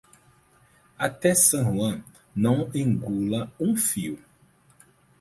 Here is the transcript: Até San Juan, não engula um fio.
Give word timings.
Até 0.97 1.35
San 1.35 1.75
Juan, 1.77 2.03
não 2.35 2.71
engula 2.73 3.53
um 3.59 3.77
fio. 3.77 4.17